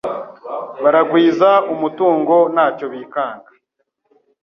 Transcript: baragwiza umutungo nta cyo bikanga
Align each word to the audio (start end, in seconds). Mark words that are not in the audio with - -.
baragwiza 0.83 1.49
umutungo 1.73 2.35
nta 2.53 2.65
cyo 2.77 2.85
bikanga 2.93 3.51